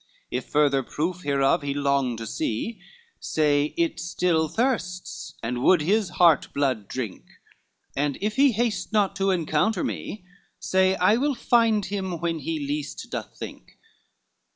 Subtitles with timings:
[0.31, 2.79] XLVIII "If further proof thereof he long to see,
[3.19, 7.25] Say it still thirsts, and would his heart blood drink;
[7.95, 10.25] And if he haste not to encounter me,
[10.59, 13.77] Say I will find him when he least doth think."